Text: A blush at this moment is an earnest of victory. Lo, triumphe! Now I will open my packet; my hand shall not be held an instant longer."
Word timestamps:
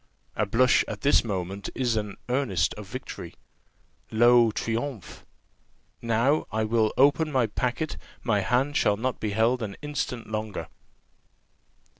A 0.35 0.47
blush 0.47 0.83
at 0.87 1.01
this 1.01 1.23
moment 1.23 1.69
is 1.75 1.95
an 1.95 2.17
earnest 2.27 2.73
of 2.73 2.87
victory. 2.87 3.35
Lo, 4.09 4.49
triumphe! 4.49 5.27
Now 6.01 6.47
I 6.51 6.63
will 6.63 6.91
open 6.97 7.31
my 7.31 7.45
packet; 7.45 7.97
my 8.23 8.39
hand 8.41 8.75
shall 8.75 8.97
not 8.97 9.19
be 9.19 9.29
held 9.29 9.61
an 9.61 9.75
instant 9.83 10.27
longer." 10.27 10.69